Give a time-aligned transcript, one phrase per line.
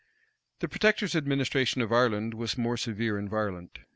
[0.61, 3.77] The protector's administration of Ireland was more severe and violent.